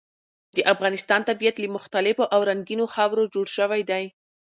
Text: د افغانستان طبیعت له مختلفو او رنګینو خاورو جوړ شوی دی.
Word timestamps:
د 0.55 0.57
افغانستان 0.73 1.21
طبیعت 1.29 1.55
له 1.59 1.67
مختلفو 1.77 2.23
او 2.33 2.39
رنګینو 2.49 2.85
خاورو 2.93 3.29
جوړ 3.33 3.47
شوی 3.57 3.81
دی. 3.89 4.03